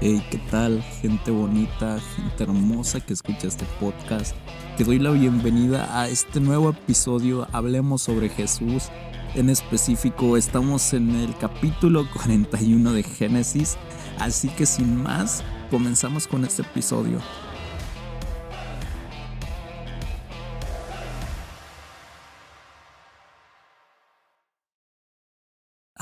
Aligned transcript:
Hey, 0.00 0.24
¿qué 0.30 0.38
tal? 0.38 0.80
Gente 1.02 1.32
bonita, 1.32 1.98
gente 2.14 2.44
hermosa 2.44 3.00
que 3.00 3.14
escucha 3.14 3.48
este 3.48 3.64
podcast. 3.80 4.36
Te 4.76 4.84
doy 4.84 5.00
la 5.00 5.10
bienvenida 5.10 6.00
a 6.00 6.08
este 6.08 6.38
nuevo 6.38 6.70
episodio. 6.70 7.48
Hablemos 7.50 8.02
sobre 8.02 8.28
Jesús. 8.28 8.90
En 9.34 9.50
específico, 9.50 10.36
estamos 10.36 10.92
en 10.92 11.16
el 11.16 11.36
capítulo 11.36 12.06
41 12.12 12.92
de 12.92 13.02
Génesis. 13.02 13.76
Así 14.20 14.48
que 14.50 14.66
sin 14.66 15.02
más, 15.02 15.42
comenzamos 15.68 16.28
con 16.28 16.44
este 16.44 16.62
episodio. 16.62 17.18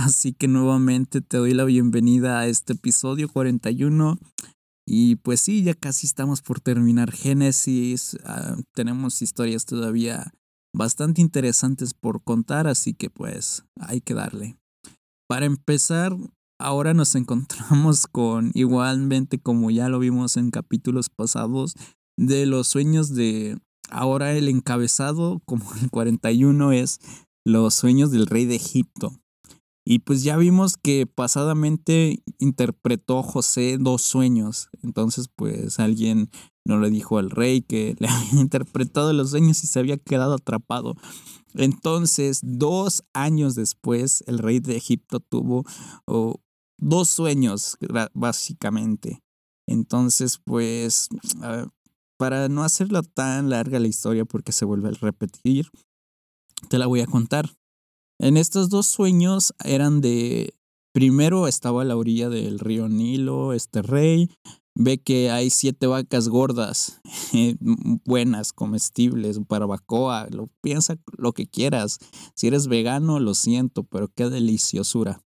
Así 0.07 0.33
que 0.33 0.47
nuevamente 0.47 1.21
te 1.21 1.37
doy 1.37 1.53
la 1.53 1.65
bienvenida 1.65 2.39
a 2.39 2.47
este 2.47 2.75
episodio 2.75 3.29
41. 3.29 4.21
Y 4.87 5.17
pues 5.17 5.41
sí, 5.41 5.65
ya 5.65 5.75
casi 5.75 6.07
estamos 6.07 6.43
por 6.43 6.61
terminar 6.61 7.11
Génesis. 7.11 8.17
Ah, 8.25 8.57
tenemos 8.73 9.21
historias 9.21 9.67
todavía 9.67 10.33
bastante 10.73 11.23
interesantes 11.23 11.93
por 11.93 12.23
contar, 12.23 12.69
así 12.69 12.95
que 12.95 13.11
pues 13.11 13.65
hay 13.81 14.01
que 14.01 14.15
darle. 14.15 14.57
Para 15.29 15.47
empezar, 15.47 16.17
ahora 16.61 16.95
nos 16.95 17.13
encontramos 17.17 18.07
con, 18.07 18.53
igualmente 18.55 19.41
como 19.41 19.73
ya 19.73 19.89
lo 19.89 19.99
vimos 19.99 20.37
en 20.37 20.53
capítulos 20.53 21.11
pasados, 21.11 21.75
de 22.17 22.47
los 22.47 22.69
sueños 22.69 23.13
de... 23.13 23.59
Ahora 23.91 24.35
el 24.35 24.49
encabezado, 24.49 25.43
como 25.47 25.67
el 25.83 25.91
41, 25.91 26.71
es 26.71 27.01
los 27.45 27.75
sueños 27.75 28.13
del 28.13 28.29
rey 28.29 28.45
de 28.45 28.55
Egipto. 28.55 29.13
Y 29.89 30.01
pues 30.01 30.25
ya 30.25 30.37
vimos 30.37 30.77
que 30.77 31.07
pasadamente 31.07 32.21
interpretó 32.41 33.23
José 33.23 33.79
dos 33.79 34.03
sueños. 34.03 34.69
Entonces, 34.83 35.29
pues 35.29 35.79
alguien 35.79 36.29
no 36.65 36.81
le 36.81 36.91
dijo 36.91 37.19
al 37.19 37.31
rey 37.31 37.63
que 37.63 37.95
le 38.01 38.09
había 38.09 38.41
interpretado 38.41 39.13
los 39.13 39.31
sueños 39.31 39.63
y 39.63 39.69
se 39.69 39.79
había 39.79 39.97
quedado 39.97 40.35
atrapado. 40.35 40.97
Entonces, 41.55 42.41
dos 42.43 43.05
años 43.15 43.55
después, 43.55 44.25
el 44.27 44.41
rey 44.41 44.59
de 44.59 44.77
Egipto 44.77 45.21
tuvo 45.21 45.65
dos 46.79 47.09
sueños, 47.09 47.79
básicamente. 48.13 49.23
Entonces, 49.69 50.41
pues, 50.45 51.09
para 52.19 52.49
no 52.49 52.65
hacerla 52.65 53.03
tan 53.03 53.51
larga 53.51 53.79
la 53.79 53.87
historia, 53.87 54.25
porque 54.25 54.51
se 54.51 54.65
vuelve 54.65 54.89
a 54.89 54.93
repetir, 55.01 55.71
te 56.69 56.79
la 56.79 56.89
voy 56.89 57.03
a 57.03 57.07
contar. 57.07 57.57
En 58.19 58.37
estos 58.37 58.71
dos 58.71 58.87
sueños 58.87 59.55
eran 59.63 60.01
de, 60.01 60.55
primero 60.93 61.49
estaba 61.49 61.83
a 61.83 61.85
la 61.85 61.97
orilla 61.97 62.31
del 62.31 62.59
río 62.59 62.89
Nilo, 62.89 63.53
este 63.53 63.83
rey, 63.83 64.31
ve 64.75 64.99
que 64.99 65.31
hay 65.31 65.51
siete 65.51 65.87
vacas 65.87 66.29
gordas, 66.29 67.01
buenas, 68.05 68.53
comestibles, 68.53 69.47
barbacoa, 69.47 70.29
lo 70.31 70.49
piensa 70.63 70.97
lo 71.19 71.33
que 71.33 71.47
quieras. 71.47 71.99
Si 72.35 72.47
eres 72.47 72.69
vegano, 72.69 73.21
lo 73.21 73.35
siento, 73.35 73.85
pero 73.85 74.09
qué 74.09 74.29
deliciosura. 74.29 75.23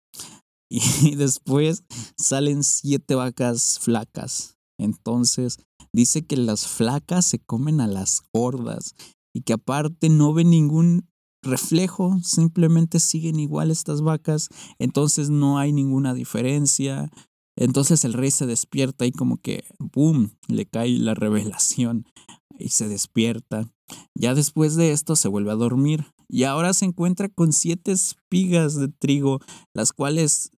Y 1.03 1.17
después 1.17 1.83
salen 2.17 2.63
siete 2.63 3.17
vacas 3.17 3.81
flacas. 3.81 4.57
Entonces 4.79 5.59
dice 5.93 6.25
que 6.25 6.37
las 6.37 6.69
flacas 6.69 7.27
se 7.27 7.41
comen 7.41 7.81
a 7.81 7.89
las 7.89 8.23
gordas 8.33 8.95
y 9.35 9.43
que 9.43 9.53
aparte 9.53 10.09
no 10.09 10.33
ve 10.33 10.45
ningún 10.45 11.10
reflejo, 11.43 12.19
simplemente 12.23 13.01
siguen 13.01 13.41
igual 13.41 13.71
estas 13.71 14.03
vacas, 14.03 14.49
entonces 14.79 15.31
no 15.31 15.59
hay 15.59 15.73
ninguna 15.73 16.15
diferencia. 16.15 17.11
Entonces 17.57 18.05
el 18.05 18.15
rey 18.15 18.31
se 18.31 18.47
despierta 18.47 19.07
y 19.07 19.13
como 19.13 19.37
que, 19.37 19.65
¡boom!, 19.79 20.33
le 20.49 20.67
cae 20.67 20.99
la 20.99 21.15
revelación 21.15 22.07
y 22.59 22.71
se 22.71 22.89
despierta. 22.89 23.69
Ya 24.15 24.35
después 24.35 24.77
de 24.77 24.93
esto 24.93 25.17
se 25.17 25.29
vuelve 25.29 25.51
a 25.51 25.57
dormir 25.57 26.07
y 26.29 26.45
ahora 26.45 26.73
se 26.75 26.85
encuentra 26.85 27.29
con 27.29 27.53
siete 27.53 27.93
espigas 27.93 28.77
de 28.77 28.89
trigo, 28.89 29.41
las 29.75 29.93
cuales, 29.93 30.51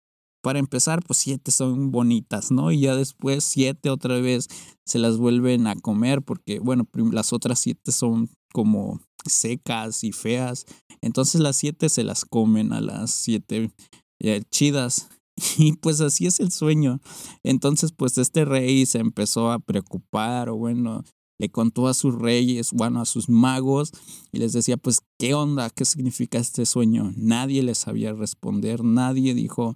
para 0.43 0.59
empezar, 0.59 1.01
pues 1.03 1.19
siete 1.19 1.51
son 1.51 1.91
bonitas, 1.91 2.51
¿no? 2.51 2.71
Y 2.71 2.81
ya 2.81 2.95
después 2.95 3.43
siete 3.43 3.89
otra 3.89 4.19
vez 4.19 4.47
se 4.85 4.99
las 4.99 5.17
vuelven 5.17 5.67
a 5.67 5.75
comer 5.75 6.21
porque, 6.21 6.59
bueno, 6.59 6.87
las 7.11 7.31
otras 7.31 7.59
siete 7.59 7.91
son 7.91 8.29
como 8.51 9.01
secas 9.25 10.03
y 10.03 10.11
feas. 10.11 10.65
Entonces 11.01 11.41
las 11.41 11.55
siete 11.55 11.89
se 11.89 12.03
las 12.03 12.25
comen 12.25 12.73
a 12.73 12.81
las 12.81 13.11
siete 13.11 13.71
eh, 14.19 14.43
chidas. 14.51 15.09
Y 15.57 15.73
pues 15.73 16.01
así 16.01 16.27
es 16.27 16.39
el 16.39 16.51
sueño. 16.51 16.99
Entonces 17.43 17.91
pues 17.93 18.17
este 18.17 18.45
rey 18.45 18.85
se 18.85 18.99
empezó 18.99 19.51
a 19.51 19.59
preocupar 19.59 20.49
o 20.49 20.55
bueno, 20.55 21.03
le 21.39 21.49
contó 21.49 21.87
a 21.87 21.95
sus 21.95 22.13
reyes, 22.13 22.71
bueno, 22.73 23.01
a 23.01 23.05
sus 23.05 23.27
magos 23.27 23.91
y 24.31 24.37
les 24.37 24.53
decía 24.53 24.77
pues, 24.77 24.99
¿qué 25.17 25.33
onda? 25.33 25.71
¿Qué 25.71 25.85
significa 25.85 26.37
este 26.37 26.67
sueño? 26.67 27.11
Nadie 27.15 27.63
le 27.63 27.73
sabía 27.73 28.13
responder, 28.13 28.83
nadie 28.83 29.33
dijo 29.33 29.75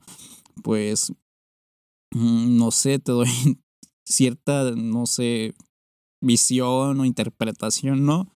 pues, 0.62 1.12
mm, 2.14 2.58
no 2.58 2.72
sé, 2.72 3.00
te 3.00 3.12
doy 3.12 3.28
cierta, 4.06 4.72
no 4.72 5.06
sé, 5.08 5.56
visión 6.22 7.00
o 7.00 7.06
interpretación, 7.06 8.06
¿no? 8.06 8.32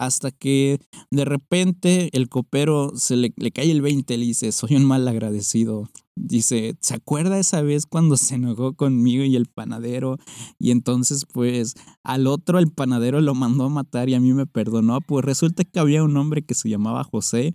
Hasta 0.00 0.30
que 0.30 0.80
de 1.10 1.26
repente 1.26 2.08
el 2.14 2.30
copero 2.30 2.92
se 2.96 3.16
le, 3.16 3.32
cae 3.52 3.70
el 3.70 3.82
20, 3.82 4.16
le 4.16 4.24
dice, 4.24 4.50
soy 4.50 4.76
un 4.76 4.86
mal 4.86 5.06
agradecido. 5.06 5.90
Dice, 6.16 6.74
¿se 6.80 6.94
acuerda 6.94 7.38
esa 7.38 7.60
vez 7.60 7.84
cuando 7.84 8.16
se 8.16 8.36
enojó 8.36 8.72
conmigo 8.72 9.24
y 9.24 9.36
el 9.36 9.44
panadero? 9.44 10.16
Y 10.58 10.70
entonces 10.70 11.26
pues 11.30 11.74
al 12.02 12.26
otro 12.28 12.58
el 12.58 12.72
panadero 12.72 13.20
lo 13.20 13.34
mandó 13.34 13.64
a 13.64 13.68
matar 13.68 14.08
y 14.08 14.14
a 14.14 14.20
mí 14.20 14.32
me 14.32 14.46
perdonó. 14.46 15.02
Pues 15.02 15.22
resulta 15.22 15.64
que 15.64 15.78
había 15.78 16.02
un 16.02 16.16
hombre 16.16 16.46
que 16.46 16.54
se 16.54 16.70
llamaba 16.70 17.04
José, 17.04 17.52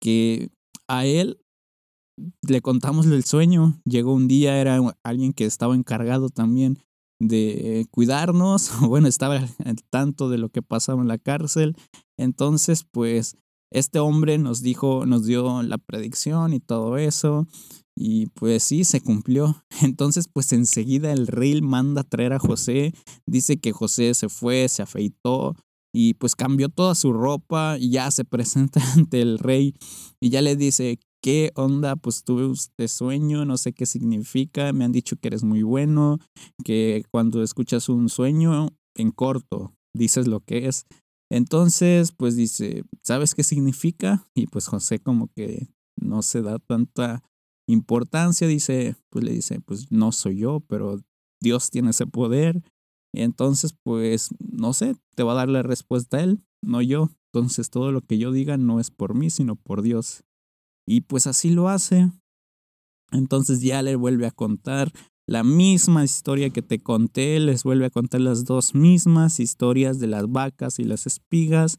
que 0.00 0.50
a 0.86 1.06
él 1.06 1.40
le 2.46 2.60
contamos 2.60 3.06
el 3.06 3.24
sueño. 3.24 3.80
Llegó 3.84 4.14
un 4.14 4.28
día, 4.28 4.60
era 4.60 4.80
alguien 5.02 5.32
que 5.32 5.44
estaba 5.44 5.74
encargado 5.74 6.28
también 6.28 6.78
de 7.20 7.86
cuidarnos, 7.90 8.70
bueno, 8.88 9.06
estaba 9.06 9.36
al 9.36 9.82
tanto 9.90 10.28
de 10.28 10.38
lo 10.38 10.48
que 10.48 10.62
pasaba 10.62 11.00
en 11.02 11.08
la 11.08 11.18
cárcel. 11.18 11.76
Entonces, 12.18 12.84
pues, 12.90 13.36
este 13.72 14.00
hombre 14.00 14.38
nos 14.38 14.62
dijo, 14.62 15.06
nos 15.06 15.26
dio 15.26 15.62
la 15.62 15.78
predicción 15.78 16.52
y 16.52 16.60
todo 16.60 16.96
eso. 16.96 17.46
Y 17.96 18.26
pues 18.28 18.64
sí, 18.64 18.84
se 18.84 19.00
cumplió. 19.00 19.62
Entonces, 19.82 20.26
pues 20.32 20.52
enseguida 20.52 21.12
el 21.12 21.26
rey 21.26 21.60
manda 21.60 22.00
a 22.00 22.08
traer 22.08 22.32
a 22.32 22.38
José. 22.38 22.94
Dice 23.26 23.58
que 23.58 23.72
José 23.72 24.14
se 24.14 24.28
fue, 24.28 24.68
se 24.68 24.82
afeitó 24.82 25.54
y 25.92 26.14
pues 26.14 26.36
cambió 26.36 26.68
toda 26.68 26.94
su 26.94 27.12
ropa 27.12 27.76
y 27.78 27.90
ya 27.90 28.10
se 28.10 28.24
presenta 28.24 28.80
ante 28.96 29.20
el 29.20 29.38
rey 29.38 29.74
y 30.20 30.30
ya 30.30 30.40
le 30.40 30.56
dice, 30.56 30.98
¿qué 31.22 31.52
onda? 31.54 31.96
Pues 31.96 32.24
tuve 32.24 32.50
este 32.52 32.88
sueño, 32.88 33.44
no 33.44 33.56
sé 33.56 33.72
qué 33.72 33.86
significa, 33.86 34.72
me 34.72 34.84
han 34.84 34.92
dicho 34.92 35.16
que 35.16 35.28
eres 35.28 35.44
muy 35.44 35.62
bueno, 35.62 36.18
que 36.64 37.04
cuando 37.10 37.42
escuchas 37.42 37.88
un 37.88 38.08
sueño 38.08 38.68
en 38.96 39.10
corto, 39.10 39.72
dices 39.94 40.26
lo 40.26 40.40
que 40.40 40.66
es. 40.66 40.86
Entonces, 41.30 42.12
pues 42.12 42.36
dice, 42.36 42.84
¿sabes 43.04 43.34
qué 43.34 43.44
significa? 43.44 44.26
Y 44.34 44.46
pues 44.46 44.66
José 44.66 44.98
como 44.98 45.28
que 45.28 45.68
no 46.00 46.22
se 46.22 46.42
da 46.42 46.58
tanta 46.58 47.22
importancia, 47.68 48.48
dice, 48.48 48.96
pues 49.10 49.24
le 49.24 49.32
dice, 49.32 49.60
pues 49.60 49.92
no 49.92 50.12
soy 50.12 50.38
yo, 50.38 50.60
pero 50.60 51.00
Dios 51.40 51.70
tiene 51.70 51.90
ese 51.90 52.06
poder. 52.06 52.62
Entonces, 53.14 53.74
pues, 53.84 54.30
no 54.38 54.72
sé, 54.72 54.94
te 55.16 55.22
va 55.22 55.32
a 55.32 55.36
dar 55.36 55.48
la 55.48 55.62
respuesta 55.62 56.18
a 56.18 56.22
él, 56.22 56.40
no 56.62 56.82
yo. 56.82 57.10
Entonces, 57.32 57.70
todo 57.70 57.92
lo 57.92 58.00
que 58.02 58.18
yo 58.18 58.32
diga 58.32 58.56
no 58.56 58.80
es 58.80 58.90
por 58.90 59.14
mí, 59.14 59.30
sino 59.30 59.56
por 59.56 59.82
Dios. 59.82 60.24
Y 60.90 61.02
pues 61.02 61.28
así 61.28 61.50
lo 61.50 61.68
hace. 61.68 62.10
Entonces 63.12 63.60
ya 63.60 63.80
le 63.80 63.94
vuelve 63.94 64.26
a 64.26 64.32
contar 64.32 64.90
la 65.30 65.44
misma 65.44 66.02
historia 66.02 66.50
que 66.50 66.60
te 66.60 66.80
conté, 66.80 67.38
les 67.38 67.62
vuelve 67.62 67.86
a 67.86 67.90
contar 67.90 68.20
las 68.20 68.44
dos 68.44 68.74
mismas 68.74 69.38
historias 69.38 70.00
de 70.00 70.08
las 70.08 70.28
vacas 70.28 70.80
y 70.80 70.82
las 70.82 71.06
espigas, 71.06 71.78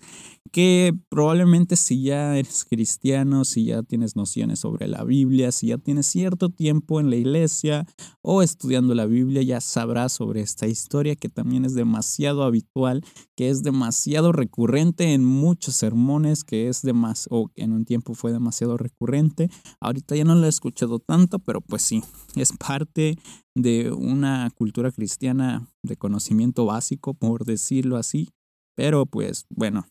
que 0.54 0.94
probablemente 1.10 1.76
si 1.76 2.02
ya 2.02 2.38
eres 2.38 2.64
cristiano, 2.64 3.44
si 3.44 3.66
ya 3.66 3.84
tienes 3.84 4.16
nociones 4.16 4.60
sobre 4.60 4.88
la 4.88 5.04
Biblia, 5.04 5.52
si 5.52 5.68
ya 5.68 5.78
tienes 5.78 6.08
cierto 6.08 6.50
tiempo 6.50 7.02
en 7.02 7.10
la 7.10 7.18
iglesia 7.18 7.86
o 8.22 8.42
estudiando 8.42 8.96
la 8.96 9.06
Biblia, 9.06 9.42
ya 9.42 9.60
sabrás 9.60 10.14
sobre 10.14 10.40
esta 10.40 10.68
historia 10.68 11.18
que 11.18 11.28
también 11.28 11.66
es 11.66 11.74
demasiado 11.74 12.44
habitual, 12.44 13.04
que 13.36 13.50
es 13.50 13.64
demasiado 13.64 14.32
recurrente 14.32 15.14
en 15.14 15.26
muchos 15.26 15.76
sermones, 15.76 16.46
que 16.46 16.70
es 16.70 16.84
demasiado, 16.84 17.38
o 17.38 17.52
en 17.56 17.74
un 17.74 17.84
tiempo 17.84 18.14
fue 18.14 18.32
demasiado 18.32 18.78
recurrente. 18.78 19.50
Ahorita 19.82 20.16
ya 20.16 20.24
no 20.24 20.36
lo 20.36 20.46
he 20.46 20.50
escuchado 20.50 21.00
tanto, 21.00 21.40
pero 21.40 21.60
pues 21.60 21.82
sí, 21.82 22.02
es 22.36 22.54
parte 22.54 23.18
de 23.56 23.92
una 23.92 24.50
cultura 24.52 24.92
cristiana 24.92 25.68
de 25.84 25.98
conocimiento 25.98 26.66
básico, 26.66 27.14
por 27.14 27.46
decirlo 27.46 27.98
así. 27.98 28.30
Pero 28.76 29.06
pues 29.06 29.46
bueno, 29.50 29.88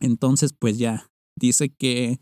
entonces 0.00 0.52
pues 0.58 0.78
ya 0.78 1.08
dice 1.38 1.70
que 1.70 2.18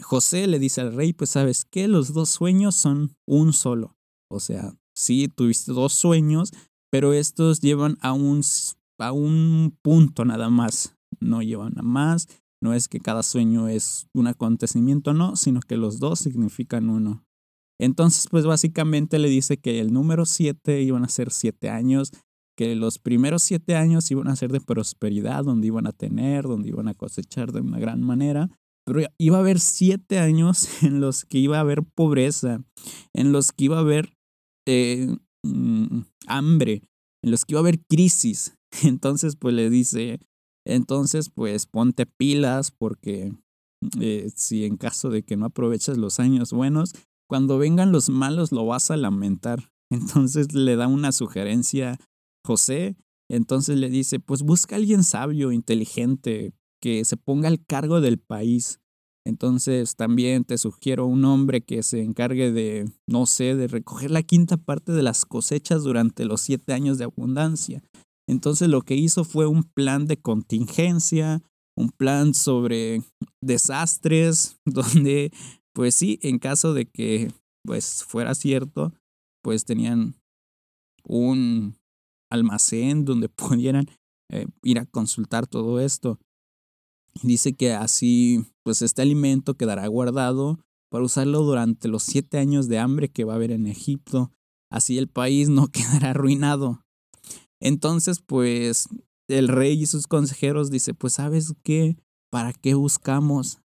José 0.00 0.46
le 0.46 0.58
dice 0.58 0.80
al 0.80 0.94
rey, 0.94 1.12
pues 1.12 1.30
sabes 1.30 1.64
que 1.64 1.88
los 1.88 2.14
dos 2.14 2.30
sueños 2.30 2.74
son 2.74 3.14
un 3.26 3.52
solo. 3.52 3.94
O 4.30 4.40
sea, 4.40 4.74
sí, 4.96 5.28
tuviste 5.28 5.72
dos 5.72 5.92
sueños, 5.92 6.52
pero 6.90 7.12
estos 7.12 7.60
llevan 7.60 7.98
a 8.00 8.12
un, 8.12 8.40
a 8.98 9.12
un 9.12 9.76
punto 9.82 10.24
nada 10.24 10.48
más, 10.48 10.96
no 11.20 11.42
llevan 11.42 11.78
a 11.78 11.82
más, 11.82 12.28
no 12.62 12.72
es 12.72 12.88
que 12.88 13.00
cada 13.00 13.22
sueño 13.22 13.68
es 13.68 14.06
un 14.14 14.28
acontecimiento, 14.28 15.12
no, 15.12 15.36
sino 15.36 15.60
que 15.60 15.76
los 15.76 15.98
dos 15.98 16.20
significan 16.20 16.88
uno. 16.88 17.24
Entonces, 17.82 18.28
pues 18.30 18.46
básicamente 18.46 19.18
le 19.18 19.28
dice 19.28 19.56
que 19.56 19.80
el 19.80 19.92
número 19.92 20.24
siete 20.24 20.82
iban 20.82 21.02
a 21.02 21.08
ser 21.08 21.32
siete 21.32 21.68
años, 21.68 22.12
que 22.56 22.76
los 22.76 23.00
primeros 23.00 23.42
siete 23.42 23.74
años 23.74 24.08
iban 24.12 24.28
a 24.28 24.36
ser 24.36 24.52
de 24.52 24.60
prosperidad, 24.60 25.42
donde 25.42 25.66
iban 25.66 25.88
a 25.88 25.92
tener, 25.92 26.44
donde 26.44 26.68
iban 26.68 26.86
a 26.86 26.94
cosechar 26.94 27.50
de 27.50 27.60
una 27.60 27.80
gran 27.80 28.00
manera, 28.00 28.50
pero 28.86 29.00
iba 29.18 29.38
a 29.38 29.40
haber 29.40 29.58
siete 29.58 30.20
años 30.20 30.68
en 30.84 31.00
los 31.00 31.24
que 31.24 31.38
iba 31.38 31.56
a 31.56 31.62
haber 31.62 31.82
pobreza, 31.82 32.62
en 33.14 33.32
los 33.32 33.50
que 33.50 33.64
iba 33.64 33.78
a 33.78 33.80
haber 33.80 34.16
eh, 34.68 35.16
mm, 35.44 36.02
hambre, 36.28 36.82
en 37.24 37.32
los 37.32 37.44
que 37.44 37.54
iba 37.54 37.60
a 37.60 37.64
haber 37.64 37.80
crisis. 37.80 38.54
Entonces, 38.84 39.34
pues 39.34 39.54
le 39.54 39.70
dice, 39.70 40.20
entonces, 40.64 41.30
pues 41.30 41.66
ponte 41.66 42.06
pilas 42.06 42.70
porque 42.70 43.32
eh, 44.00 44.30
si 44.36 44.64
en 44.64 44.76
caso 44.76 45.10
de 45.10 45.24
que 45.24 45.36
no 45.36 45.46
aproveches 45.46 45.98
los 45.98 46.20
años 46.20 46.52
buenos, 46.52 46.92
cuando 47.28 47.58
vengan 47.58 47.92
los 47.92 48.08
malos 48.08 48.52
lo 48.52 48.66
vas 48.66 48.90
a 48.90 48.96
lamentar. 48.96 49.70
Entonces 49.90 50.52
le 50.52 50.76
da 50.76 50.88
una 50.88 51.12
sugerencia 51.12 51.98
José. 52.44 52.96
Entonces 53.30 53.78
le 53.78 53.88
dice, 53.88 54.20
pues 54.20 54.42
busca 54.42 54.74
a 54.74 54.78
alguien 54.78 55.04
sabio, 55.04 55.52
inteligente, 55.52 56.52
que 56.82 57.04
se 57.04 57.16
ponga 57.16 57.48
al 57.48 57.64
cargo 57.64 58.00
del 58.00 58.18
país. 58.18 58.80
Entonces 59.24 59.94
también 59.94 60.44
te 60.44 60.58
sugiero 60.58 61.06
un 61.06 61.24
hombre 61.24 61.62
que 61.62 61.82
se 61.82 62.02
encargue 62.02 62.50
de, 62.50 62.90
no 63.06 63.26
sé, 63.26 63.54
de 63.54 63.68
recoger 63.68 64.10
la 64.10 64.22
quinta 64.22 64.56
parte 64.56 64.92
de 64.92 65.02
las 65.02 65.24
cosechas 65.24 65.84
durante 65.84 66.24
los 66.24 66.40
siete 66.40 66.72
años 66.72 66.98
de 66.98 67.04
abundancia. 67.04 67.82
Entonces 68.28 68.68
lo 68.68 68.82
que 68.82 68.96
hizo 68.96 69.24
fue 69.24 69.46
un 69.46 69.62
plan 69.62 70.06
de 70.06 70.16
contingencia, 70.16 71.42
un 71.76 71.90
plan 71.90 72.34
sobre 72.34 73.02
desastres, 73.40 74.56
donde, 74.66 75.32
pues 75.74 75.94
sí, 75.94 76.18
en 76.22 76.38
caso 76.38 76.74
de 76.74 76.86
que 76.86 77.32
pues 77.64 78.04
fuera 78.04 78.34
cierto, 78.34 78.92
pues 79.42 79.64
tenían 79.64 80.16
un 81.04 81.76
almacén 82.30 83.04
donde 83.04 83.28
pudieran 83.28 83.86
eh, 84.30 84.46
ir 84.62 84.78
a 84.78 84.86
consultar 84.86 85.46
todo 85.46 85.80
esto. 85.80 86.18
Dice 87.22 87.54
que 87.54 87.72
así, 87.72 88.46
pues 88.64 88.80
este 88.82 89.02
alimento 89.02 89.54
quedará 89.54 89.86
guardado 89.86 90.58
para 90.90 91.04
usarlo 91.04 91.42
durante 91.42 91.88
los 91.88 92.02
siete 92.02 92.38
años 92.38 92.68
de 92.68 92.78
hambre 92.78 93.10
que 93.10 93.24
va 93.24 93.34
a 93.34 93.36
haber 93.36 93.50
en 93.50 93.66
Egipto. 93.66 94.30
Así 94.70 94.98
el 94.98 95.08
país 95.08 95.48
no 95.48 95.66
quedará 95.72 96.10
arruinado. 96.10 96.84
Entonces, 97.60 98.20
pues 98.20 98.88
el 99.28 99.48
rey 99.48 99.82
y 99.82 99.86
sus 99.86 100.06
consejeros 100.06 100.70
dice, 100.70 100.94
pues 100.94 101.14
sabes 101.14 101.54
qué, 101.62 101.96
¿para 102.30 102.52
qué 102.52 102.74
buscamos? 102.74 103.61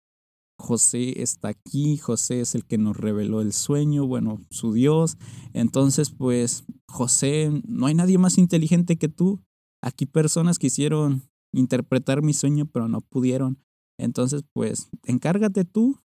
José 0.58 1.22
está 1.22 1.48
aquí, 1.48 1.96
José 1.98 2.40
es 2.40 2.54
el 2.54 2.64
que 2.64 2.78
nos 2.78 2.96
reveló 2.96 3.40
el 3.40 3.52
sueño, 3.52 4.06
bueno, 4.06 4.40
su 4.50 4.72
Dios. 4.72 5.18
Entonces, 5.52 6.10
pues, 6.10 6.64
José, 6.88 7.62
no 7.66 7.86
hay 7.86 7.94
nadie 7.94 8.18
más 8.18 8.38
inteligente 8.38 8.96
que 8.96 9.08
tú. 9.08 9.42
Aquí 9.82 10.06
personas 10.06 10.58
quisieron 10.58 11.28
interpretar 11.52 12.22
mi 12.22 12.32
sueño, 12.32 12.66
pero 12.66 12.88
no 12.88 13.00
pudieron. 13.00 13.58
Entonces, 13.98 14.44
pues, 14.52 14.88
encárgate 15.04 15.64
tú. 15.64 16.00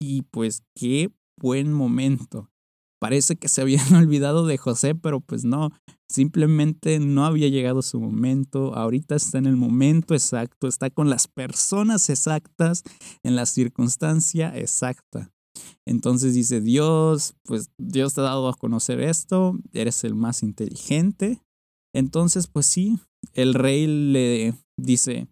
Y 0.00 0.22
pues, 0.22 0.64
qué 0.74 1.12
buen 1.40 1.72
momento. 1.72 2.50
Parece 3.00 3.36
que 3.36 3.48
se 3.48 3.60
habían 3.60 3.86
olvidado 3.94 4.46
de 4.46 4.56
José, 4.56 4.94
pero 4.94 5.20
pues 5.20 5.44
no, 5.44 5.70
simplemente 6.08 6.98
no 6.98 7.24
había 7.24 7.48
llegado 7.48 7.82
su 7.82 8.00
momento. 8.00 8.74
Ahorita 8.74 9.16
está 9.16 9.38
en 9.38 9.46
el 9.46 9.56
momento 9.56 10.14
exacto, 10.14 10.68
está 10.68 10.90
con 10.90 11.10
las 11.10 11.28
personas 11.28 12.08
exactas, 12.10 12.82
en 13.22 13.36
la 13.36 13.46
circunstancia 13.46 14.56
exacta. 14.56 15.30
Entonces 15.86 16.34
dice 16.34 16.60
Dios, 16.60 17.34
pues 17.44 17.70
Dios 17.78 18.14
te 18.14 18.20
ha 18.20 18.24
dado 18.24 18.48
a 18.48 18.54
conocer 18.54 19.00
esto, 19.00 19.58
eres 19.72 20.04
el 20.04 20.14
más 20.14 20.42
inteligente. 20.42 21.42
Entonces, 21.94 22.48
pues 22.48 22.66
sí, 22.66 22.98
el 23.34 23.54
rey 23.54 23.86
le 23.86 24.54
dice, 24.76 25.28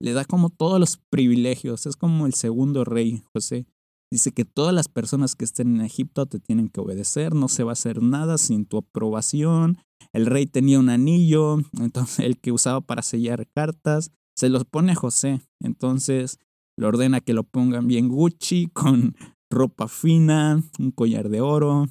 le 0.00 0.12
da 0.12 0.24
como 0.24 0.50
todos 0.50 0.78
los 0.78 0.98
privilegios, 1.10 1.86
es 1.86 1.96
como 1.96 2.26
el 2.26 2.34
segundo 2.34 2.84
rey, 2.84 3.22
José. 3.32 3.66
Dice 4.14 4.30
que 4.30 4.44
todas 4.44 4.72
las 4.72 4.86
personas 4.86 5.34
que 5.34 5.44
estén 5.44 5.74
en 5.74 5.80
Egipto 5.80 6.26
te 6.26 6.38
tienen 6.38 6.68
que 6.68 6.80
obedecer, 6.80 7.34
no 7.34 7.48
se 7.48 7.64
va 7.64 7.72
a 7.72 7.72
hacer 7.72 8.00
nada 8.00 8.38
sin 8.38 8.64
tu 8.64 8.76
aprobación. 8.76 9.78
El 10.12 10.26
rey 10.26 10.46
tenía 10.46 10.78
un 10.78 10.88
anillo, 10.88 11.58
entonces 11.80 12.20
el 12.20 12.38
que 12.38 12.52
usaba 12.52 12.80
para 12.80 13.02
sellar 13.02 13.48
cartas, 13.48 14.12
se 14.36 14.50
los 14.50 14.66
pone 14.66 14.92
a 14.92 14.94
José. 14.94 15.40
Entonces 15.58 16.38
le 16.76 16.86
ordena 16.86 17.20
que 17.20 17.34
lo 17.34 17.42
pongan 17.42 17.88
bien 17.88 18.08
Gucci, 18.08 18.68
con 18.72 19.16
ropa 19.50 19.88
fina, 19.88 20.62
un 20.78 20.92
collar 20.92 21.28
de 21.28 21.40
oro, 21.40 21.88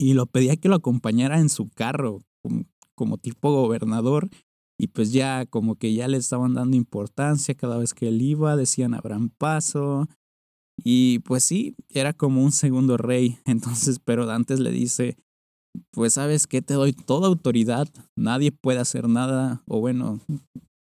y 0.00 0.14
lo 0.14 0.24
pedía 0.24 0.56
que 0.56 0.70
lo 0.70 0.76
acompañara 0.76 1.38
en 1.38 1.50
su 1.50 1.68
carro, 1.68 2.20
como, 2.40 2.64
como 2.94 3.18
tipo 3.18 3.52
gobernador. 3.52 4.30
Y 4.78 4.86
pues 4.86 5.12
ya 5.12 5.44
como 5.44 5.74
que 5.74 5.92
ya 5.92 6.08
le 6.08 6.16
estaban 6.16 6.54
dando 6.54 6.78
importancia 6.78 7.54
cada 7.54 7.76
vez 7.76 7.92
que 7.92 8.08
él 8.08 8.22
iba, 8.22 8.56
decían 8.56 8.94
abran 8.94 9.28
paso, 9.28 10.08
y 10.82 11.20
pues 11.20 11.44
sí, 11.44 11.74
era 11.88 12.12
como 12.12 12.42
un 12.42 12.52
segundo 12.52 12.96
rey. 12.96 13.38
Entonces, 13.44 13.98
pero 14.04 14.30
antes 14.30 14.60
le 14.60 14.70
dice, 14.70 15.16
pues 15.92 16.14
sabes 16.14 16.46
que 16.46 16.62
te 16.62 16.74
doy 16.74 16.92
toda 16.92 17.28
autoridad, 17.28 17.88
nadie 18.16 18.52
puede 18.52 18.78
hacer 18.78 19.08
nada, 19.08 19.62
o 19.66 19.80
bueno, 19.80 20.20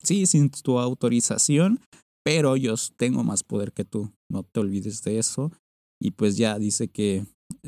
sí, 0.04 0.26
sin 0.26 0.50
tu 0.50 0.80
autorización, 0.80 1.80
pero 2.24 2.56
yo 2.58 2.76
tengo 2.98 3.24
más 3.24 3.44
poder 3.44 3.72
que 3.72 3.86
tú, 3.86 4.12
no 4.32 4.44
te 4.44 4.60
olvides 4.60 5.04
de 5.04 5.20
eso. 5.20 5.52
Y 6.02 6.12
pues 6.12 6.38
ya 6.38 6.58
dice 6.58 6.88
que 6.88 7.26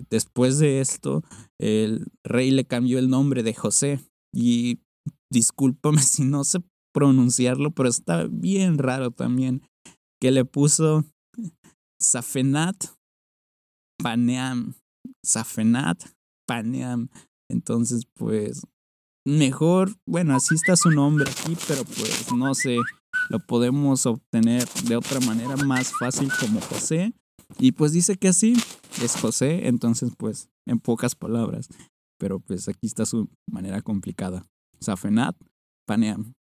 después 0.10 0.58
de 0.60 0.80
esto, 0.80 1.24
el 1.60 2.08
rey 2.24 2.52
le 2.52 2.66
cambió 2.66 2.98
el 3.00 3.10
nombre 3.10 3.44
de 3.44 3.54
José. 3.54 4.00
Y 4.34 4.80
discúlpame 5.32 6.02
si 6.02 6.24
no 6.24 6.44
sé 6.44 6.60
pronunciarlo, 6.94 7.72
pero 7.72 7.90
está 7.90 8.28
bien 8.30 8.78
raro 8.78 9.12
también, 9.12 9.62
que 10.22 10.32
le 10.32 10.46
puso 10.46 11.06
Safenat 12.02 12.88
Paneam. 14.02 14.74
Safenat 15.24 16.04
Paneam. 16.48 17.10
Entonces, 17.50 18.06
pues, 18.16 18.66
mejor, 19.26 19.96
bueno, 20.08 20.36
así 20.36 20.56
está 20.56 20.76
su 20.76 20.90
nombre 20.90 21.30
aquí, 21.30 21.56
pero 21.68 21.84
pues 21.86 22.34
no 22.34 22.56
sé, 22.56 22.78
lo 23.30 23.40
podemos 23.40 24.06
obtener 24.06 24.68
de 24.86 24.96
otra 24.96 25.20
manera 25.20 25.56
más 25.58 25.92
fácil 26.00 26.32
como 26.40 26.60
José. 26.62 27.14
Y 27.60 27.74
pues 27.74 27.92
dice 27.92 28.16
que 28.16 28.30
así 28.30 28.54
es 29.02 29.16
José, 29.18 29.68
entonces 29.68 30.14
pues 30.18 30.50
en 30.66 30.80
pocas 30.80 31.16
palabras, 31.16 31.68
pero 32.18 32.40
pues 32.40 32.70
aquí 32.70 32.88
está 32.88 33.06
su 33.06 33.30
manera 33.50 33.82
complicada. 33.82 34.48
Safenat 34.80 35.36
Paneam. 35.86 36.34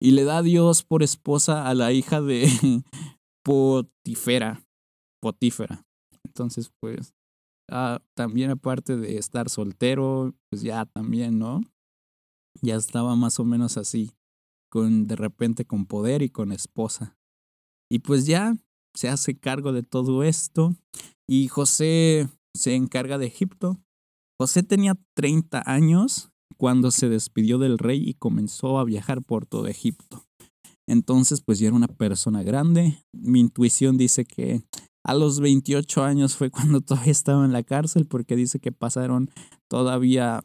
Y 0.00 0.12
le 0.12 0.22
da 0.22 0.38
a 0.38 0.42
Dios 0.42 0.84
por 0.84 1.02
esposa 1.02 1.68
a 1.68 1.74
la 1.74 1.92
hija 1.92 2.22
de 2.22 2.48
Potifera 3.44 4.67
potífera. 5.20 5.84
Entonces, 6.24 6.70
pues, 6.80 7.14
ah, 7.70 8.00
también 8.14 8.50
aparte 8.50 8.96
de 8.96 9.18
estar 9.18 9.48
soltero, 9.48 10.34
pues 10.50 10.62
ya 10.62 10.86
también, 10.86 11.38
¿no? 11.38 11.62
Ya 12.62 12.76
estaba 12.76 13.14
más 13.16 13.38
o 13.40 13.44
menos 13.44 13.76
así, 13.76 14.12
con 14.70 15.06
de 15.06 15.16
repente 15.16 15.64
con 15.64 15.86
poder 15.86 16.22
y 16.22 16.30
con 16.30 16.52
esposa. 16.52 17.16
Y 17.90 18.00
pues 18.00 18.26
ya 18.26 18.56
se 18.94 19.08
hace 19.08 19.38
cargo 19.38 19.72
de 19.72 19.82
todo 19.82 20.22
esto 20.22 20.74
y 21.28 21.48
José 21.48 22.28
se 22.54 22.74
encarga 22.74 23.18
de 23.18 23.26
Egipto. 23.26 23.78
José 24.40 24.62
tenía 24.62 24.96
30 25.14 25.62
años 25.66 26.30
cuando 26.56 26.90
se 26.90 27.08
despidió 27.08 27.58
del 27.58 27.78
rey 27.78 28.02
y 28.06 28.14
comenzó 28.14 28.78
a 28.78 28.84
viajar 28.84 29.22
por 29.22 29.46
todo 29.46 29.68
Egipto. 29.68 30.24
Entonces, 30.88 31.42
pues 31.42 31.58
ya 31.58 31.68
era 31.68 31.76
una 31.76 31.86
persona 31.86 32.42
grande. 32.42 33.04
Mi 33.12 33.40
intuición 33.40 33.98
dice 33.98 34.24
que 34.24 34.62
a 35.04 35.14
los 35.14 35.40
28 35.40 36.02
años 36.02 36.36
fue 36.36 36.50
cuando 36.50 36.80
todavía 36.82 37.12
estaba 37.12 37.44
en 37.44 37.52
la 37.52 37.62
cárcel 37.62 38.06
porque 38.06 38.36
dice 38.36 38.60
que 38.60 38.72
pasaron 38.72 39.30
todavía 39.68 40.40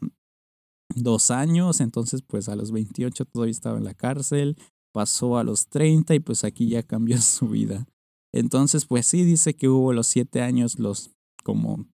dos 0.94 1.30
años, 1.30 1.80
entonces 1.80 2.22
pues 2.22 2.48
a 2.48 2.56
los 2.56 2.72
28 2.72 3.24
todavía 3.24 3.52
estaba 3.52 3.78
en 3.78 3.84
la 3.84 3.94
cárcel, 3.94 4.56
pasó 4.92 5.38
a 5.38 5.44
los 5.44 5.68
30 5.68 6.14
y 6.14 6.20
pues 6.20 6.44
aquí 6.44 6.68
ya 6.68 6.82
cambió 6.82 7.18
su 7.20 7.48
vida. 7.48 7.86
Entonces 8.32 8.86
pues 8.86 9.06
sí 9.06 9.24
dice 9.24 9.54
que 9.54 9.68
hubo 9.68 9.92
los 9.92 10.06
siete 10.06 10.42
años, 10.42 10.78
los 10.78 11.10
como 11.42 11.86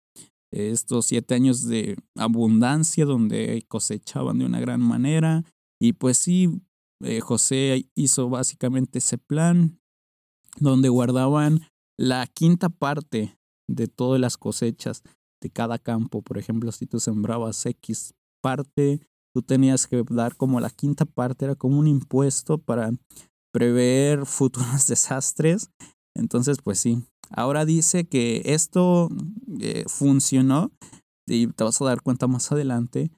estos 0.52 1.06
siete 1.06 1.34
años 1.34 1.66
de 1.66 1.96
abundancia 2.16 3.04
donde 3.04 3.64
cosechaban 3.68 4.38
de 4.38 4.46
una 4.46 4.60
gran 4.60 4.80
manera 4.80 5.44
y 5.80 5.94
pues 5.94 6.18
sí, 6.18 6.62
eh, 7.02 7.20
José 7.20 7.88
hizo 7.94 8.28
básicamente 8.28 8.98
ese 8.98 9.16
plan 9.16 9.80
donde 10.58 10.88
guardaban 10.90 11.62
la 12.00 12.26
quinta 12.26 12.70
parte 12.70 13.36
de 13.68 13.86
todas 13.86 14.18
las 14.18 14.38
cosechas. 14.38 15.02
de 15.42 15.48
cada 15.48 15.78
campo. 15.78 16.20
Por 16.20 16.36
ejemplo, 16.36 16.70
si 16.70 16.86
tú 16.86 17.00
sembrabas 17.00 17.64
X 17.64 18.12
parte, 18.42 19.00
tú 19.34 19.40
tenías 19.40 19.86
que 19.86 20.04
dar 20.10 20.36
como 20.36 20.60
la 20.60 20.68
quinta 20.68 21.06
parte, 21.06 21.46
era 21.46 21.54
como 21.54 21.78
un 21.78 21.86
impuesto 21.86 22.58
para 22.58 22.92
prever 23.50 24.26
futuros 24.26 24.86
desastres. 24.86 25.70
Entonces, 26.14 26.58
pues 26.62 26.78
sí. 26.78 27.02
Ahora 27.30 27.64
dice 27.64 28.06
que 28.06 28.42
esto 28.44 29.08
eh, 29.60 29.84
funcionó 29.86 30.72
y 31.26 31.46
te 31.46 31.64
vas 31.64 31.80
a 31.80 31.86
dar 31.86 32.02
cuenta 32.02 32.26
más 32.26 32.52
adelante, 32.52 33.10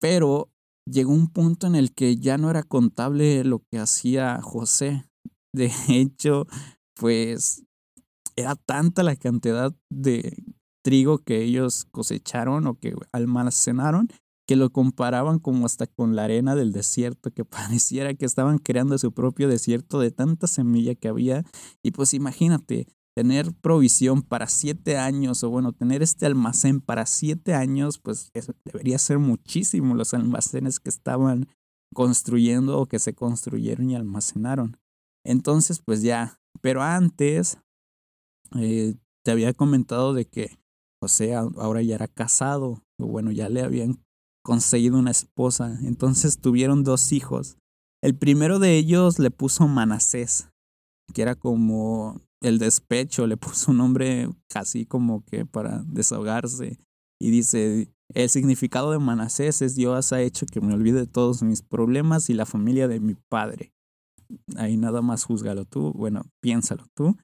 pero 0.00 0.48
llegó 0.88 1.12
un 1.12 1.28
punto 1.28 1.66
en 1.66 1.74
el 1.74 1.92
que 1.92 2.16
ya 2.16 2.38
no 2.38 2.48
era 2.48 2.62
contable 2.62 3.44
lo 3.44 3.58
que 3.70 3.78
hacía 3.78 4.40
José. 4.40 5.04
De 5.52 5.70
hecho, 5.88 6.46
pues 6.94 7.65
era 8.36 8.54
tanta 8.54 9.02
la 9.02 9.16
cantidad 9.16 9.74
de 9.90 10.36
trigo 10.82 11.18
que 11.18 11.42
ellos 11.42 11.86
cosecharon 11.90 12.66
o 12.66 12.78
que 12.78 12.94
almacenaron 13.12 14.08
que 14.46 14.56
lo 14.56 14.70
comparaban 14.70 15.40
como 15.40 15.66
hasta 15.66 15.86
con 15.86 16.14
la 16.14 16.24
arena 16.24 16.54
del 16.54 16.72
desierto, 16.72 17.32
que 17.32 17.44
pareciera 17.44 18.14
que 18.14 18.24
estaban 18.24 18.58
creando 18.58 18.96
su 18.98 19.12
propio 19.12 19.48
desierto 19.48 19.98
de 19.98 20.12
tanta 20.12 20.46
semilla 20.46 20.94
que 20.94 21.08
había. 21.08 21.44
Y 21.82 21.90
pues 21.90 22.14
imagínate, 22.14 22.86
tener 23.14 23.52
provisión 23.54 24.22
para 24.22 24.46
siete 24.46 24.98
años, 24.98 25.42
o 25.42 25.50
bueno, 25.50 25.72
tener 25.72 26.02
este 26.02 26.26
almacén 26.26 26.80
para 26.80 27.06
siete 27.06 27.54
años, 27.54 27.98
pues 27.98 28.30
debería 28.64 28.98
ser 28.98 29.18
muchísimo 29.18 29.94
los 29.94 30.14
almacenes 30.14 30.78
que 30.78 30.90
estaban 30.90 31.48
construyendo 31.94 32.78
o 32.78 32.86
que 32.86 32.98
se 32.98 33.14
construyeron 33.14 33.90
y 33.90 33.96
almacenaron. 33.96 34.76
Entonces, 35.24 35.80
pues 35.84 36.02
ya, 36.02 36.38
pero 36.60 36.82
antes 36.82 37.58
eh, 38.54 38.94
te 39.24 39.30
había 39.30 39.52
comentado 39.52 40.14
de 40.14 40.26
que 40.26 40.58
José 41.00 41.34
ahora 41.34 41.82
ya 41.82 41.94
era 41.94 42.08
casado, 42.08 42.82
o 42.98 43.06
bueno, 43.06 43.30
ya 43.32 43.48
le 43.48 43.62
habían 43.62 44.02
conseguido 44.44 44.98
una 44.98 45.10
esposa, 45.10 45.78
entonces 45.82 46.40
tuvieron 46.40 46.84
dos 46.84 47.12
hijos. 47.12 47.58
El 48.02 48.16
primero 48.16 48.58
de 48.58 48.76
ellos 48.76 49.18
le 49.18 49.30
puso 49.30 49.66
Manasés, 49.66 50.48
que 51.12 51.22
era 51.22 51.34
como 51.34 52.20
el 52.40 52.58
despecho, 52.58 53.26
le 53.26 53.36
puso 53.36 53.72
un 53.72 53.78
nombre 53.78 54.28
casi 54.48 54.86
como 54.86 55.24
que 55.24 55.44
para 55.44 55.82
desahogarse. 55.86 56.78
Y 57.20 57.30
dice, 57.30 57.90
el 58.14 58.30
significado 58.30 58.92
de 58.92 58.98
Manasés 58.98 59.62
es 59.62 59.74
Dios 59.74 60.12
ha 60.12 60.20
hecho 60.20 60.46
que 60.46 60.60
me 60.60 60.74
olvide 60.74 61.00
de 61.00 61.06
todos 61.06 61.42
mis 61.42 61.62
problemas 61.62 62.30
y 62.30 62.34
la 62.34 62.46
familia 62.46 62.88
de 62.88 63.00
mi 63.00 63.14
padre. 63.14 63.72
Ahí 64.56 64.76
nada 64.76 65.02
más 65.02 65.24
juzgalo 65.24 65.64
tú, 65.64 65.92
bueno, 65.92 66.26
piénsalo 66.40 66.86
tú. 66.94 67.16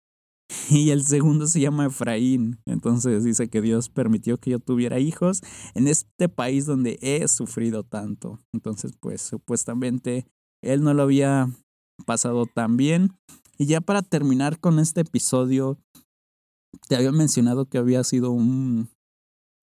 Y 0.71 0.91
el 0.91 1.05
segundo 1.05 1.47
se 1.47 1.61
llama 1.61 1.87
Efraín. 1.87 2.61
Entonces 2.67 3.25
dice 3.25 3.49
que 3.49 3.61
Dios 3.61 3.89
permitió 3.89 4.39
que 4.39 4.51
yo 4.51 4.59
tuviera 4.59 4.99
hijos 4.99 5.43
en 5.75 5.89
este 5.89 6.29
país 6.29 6.67
donde 6.67 6.99
he 7.03 7.27
sufrido 7.29 7.85
tanto. 7.85 8.39
Entonces, 8.53 8.93
pues 8.99 9.23
supuestamente 9.23 10.27
él 10.63 10.83
no 10.83 10.95
lo 10.95 11.03
había 11.03 11.51
pasado 12.07 12.47
tan 12.47 12.77
bien. 12.77 13.11
Y 13.59 13.67
ya 13.67 13.81
para 13.81 14.03
terminar 14.03 14.59
con 14.59 14.79
este 14.79 15.03
episodio, 15.03 15.79
te 16.89 16.97
había 16.97 17.13
mencionado 17.13 17.67
que 17.67 17.79
había 17.79 18.03
sido 18.03 18.31
un, 18.31 18.89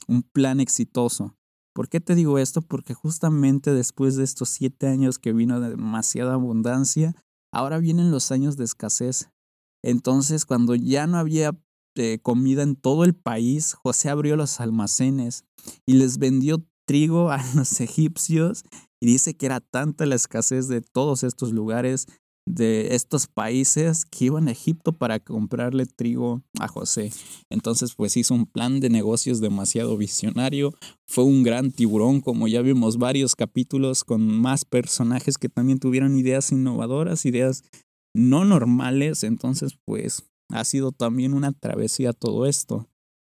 un 0.07 0.23
plan 0.23 0.59
exitoso. 0.59 1.35
¿Por 1.73 1.89
qué 1.89 1.99
te 1.99 2.15
digo 2.15 2.39
esto? 2.39 2.61
Porque 2.61 2.93
justamente 2.93 3.73
después 3.73 4.15
de 4.15 4.23
estos 4.23 4.49
siete 4.49 4.87
años 4.87 5.19
que 5.19 5.33
vino 5.33 5.59
de 5.59 5.69
demasiada 5.69 6.33
abundancia, 6.33 7.15
ahora 7.53 7.77
vienen 7.79 8.11
los 8.11 8.31
años 8.31 8.57
de 8.57 8.65
escasez. 8.65 9.29
Entonces, 9.83 10.45
cuando 10.45 10.75
ya 10.75 11.07
no 11.07 11.17
había 11.17 11.57
eh, 11.95 12.19
comida 12.21 12.63
en 12.63 12.75
todo 12.75 13.03
el 13.03 13.15
país, 13.15 13.73
José 13.73 14.09
abrió 14.09 14.35
los 14.35 14.59
almacenes 14.59 15.43
y 15.85 15.93
les 15.93 16.17
vendió 16.17 16.65
trigo 16.85 17.29
a 17.29 17.43
los 17.55 17.79
egipcios 17.81 18.63
y 19.01 19.07
dice 19.07 19.35
que 19.35 19.45
era 19.45 19.59
tanta 19.59 20.05
la 20.05 20.15
escasez 20.15 20.67
de 20.67 20.81
todos 20.81 21.23
estos 21.23 21.51
lugares, 21.51 22.07
de 22.47 22.95
estos 22.95 23.27
países, 23.27 24.05
que 24.05 24.25
iban 24.25 24.47
a 24.47 24.51
Egipto 24.51 24.93
para 24.93 25.19
comprarle 25.19 25.85
trigo 25.85 26.41
a 26.59 26.67
José. 26.67 27.11
Entonces, 27.49 27.93
pues 27.95 28.17
hizo 28.17 28.33
un 28.33 28.47
plan 28.47 28.79
de 28.79 28.89
negocios 28.89 29.39
demasiado 29.39 29.95
visionario. 29.97 30.73
Fue 31.07 31.23
un 31.23 31.43
gran 31.43 31.71
tiburón, 31.71 32.21
como 32.21 32.47
ya 32.47 32.61
vimos 32.61 32.97
varios 32.97 33.35
capítulos 33.35 34.03
con 34.03 34.25
más 34.25 34.65
personajes 34.65 35.37
que 35.37 35.47
también 35.47 35.79
tuvieron 35.79 36.17
ideas 36.17 36.51
innovadoras, 36.51 37.25
ideas 37.25 37.63
no 38.15 38.45
normales, 38.45 39.23
entonces 39.23 39.77
pues 39.85 40.29
ha 40.49 40.63
sido 40.65 40.91
también 40.91 41.33
una 41.33 41.51
travesía 41.51 42.13
todo 42.13 42.45
esto. 42.45 42.89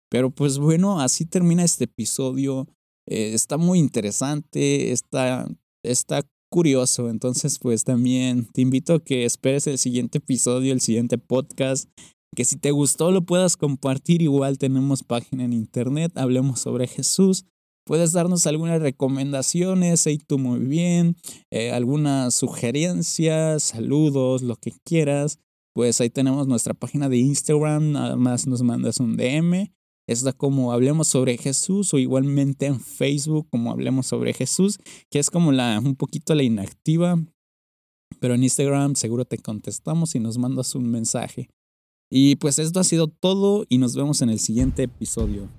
Pero 0.10 0.32
pues 0.32 0.58
bueno, 0.58 1.00
así 1.00 1.26
termina 1.26 1.64
este 1.64 1.84
episodio. 1.86 2.68
Eh, 3.08 3.34
está 3.34 3.58
muy 3.58 3.80
interesante, 3.80 4.92
está, 4.92 5.48
está 5.84 6.24
curioso, 6.50 7.10
entonces 7.10 7.60
pues 7.60 7.84
también 7.84 8.48
te 8.52 8.62
invito 8.62 8.96
a 8.96 9.04
que 9.04 9.26
esperes 9.26 9.68
el 9.68 9.78
siguiente 9.78 10.18
episodio, 10.18 10.74
el 10.74 10.82
siguiente 10.82 11.18
podcast. 11.18 11.90
Que 12.36 12.46
si 12.46 12.58
te 12.58 12.72
gustó 12.72 13.12
lo 13.12 13.26
puedas 13.26 13.58
compartir, 13.58 14.22
igual 14.22 14.58
tenemos 14.58 15.04
página 15.04 15.44
en 15.46 15.54
internet, 15.54 16.12
hablemos 16.16 16.60
sobre 16.60 16.88
Jesús. 16.88 17.46
Puedes 17.90 18.12
darnos 18.12 18.46
algunas 18.46 18.84
recomendaciones, 18.84 20.06
hey 20.06 20.20
tú 20.20 20.38
muy 20.38 20.60
bien, 20.60 21.16
eh, 21.50 21.72
algunas 21.72 22.36
sugerencias, 22.36 23.64
saludos, 23.64 24.44
lo 24.44 24.58
que 24.58 24.74
quieras. 24.84 25.40
Pues 25.74 26.00
ahí 26.00 26.12
tenemos 26.12 26.48
nuestra 26.48 26.76
página 26.76 27.10
de 27.10 27.18
Instagram, 27.18 27.94
nada 27.94 28.16
más 28.16 28.46
nos 28.46 28.62
mandas 28.62 29.00
un 29.00 29.18
DM. 29.18 29.74
Está 30.06 30.34
como 30.34 30.72
Hablemos 30.72 31.08
sobre 31.08 31.36
Jesús 31.40 31.92
o 31.96 31.98
igualmente 31.98 32.68
en 32.68 32.80
Facebook 32.80 33.48
como 33.50 33.72
Hablemos 33.72 34.06
sobre 34.06 34.36
Jesús, 34.36 34.78
que 35.10 35.18
es 35.18 35.32
como 35.32 35.52
la, 35.52 35.82
un 35.84 35.96
poquito 35.96 36.36
la 36.36 36.44
inactiva. 36.44 37.20
Pero 38.20 38.36
en 38.36 38.44
Instagram 38.44 38.98
seguro 38.98 39.26
te 39.26 39.40
contestamos 39.40 40.14
y 40.14 40.20
nos 40.20 40.38
mandas 40.38 40.76
un 40.76 40.92
mensaje. 40.92 41.50
Y 42.12 42.36
pues 42.36 42.60
esto 42.60 42.80
ha 42.80 42.84
sido 42.84 43.08
todo 43.08 43.66
y 43.68 43.80
nos 43.80 43.96
vemos 43.96 44.22
en 44.22 44.30
el 44.30 44.38
siguiente 44.38 44.84
episodio. 44.84 45.50